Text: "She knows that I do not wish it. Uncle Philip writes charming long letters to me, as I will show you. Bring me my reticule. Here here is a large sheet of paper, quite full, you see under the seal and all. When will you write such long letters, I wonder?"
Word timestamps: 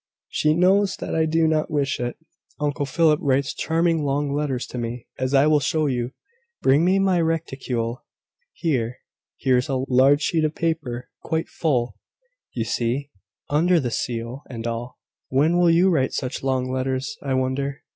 "She 0.29 0.55
knows 0.55 0.97
that 0.97 1.13
I 1.13 1.27
do 1.27 1.47
not 1.47 1.69
wish 1.69 1.99
it. 1.99 2.17
Uncle 2.59 2.87
Philip 2.87 3.19
writes 3.21 3.53
charming 3.53 4.03
long 4.03 4.33
letters 4.33 4.65
to 4.69 4.79
me, 4.79 5.05
as 5.19 5.35
I 5.35 5.45
will 5.45 5.59
show 5.59 5.85
you. 5.85 6.09
Bring 6.59 6.83
me 6.83 6.97
my 6.97 7.21
reticule. 7.21 8.03
Here 8.51 8.97
here 9.37 9.57
is 9.57 9.69
a 9.69 9.83
large 9.87 10.23
sheet 10.23 10.43
of 10.43 10.55
paper, 10.55 11.11
quite 11.21 11.49
full, 11.49 11.97
you 12.51 12.63
see 12.65 13.11
under 13.47 13.79
the 13.79 13.91
seal 13.91 14.41
and 14.49 14.65
all. 14.65 14.97
When 15.29 15.59
will 15.59 15.69
you 15.69 15.91
write 15.91 16.13
such 16.13 16.41
long 16.41 16.71
letters, 16.71 17.15
I 17.21 17.35
wonder?" 17.35 17.83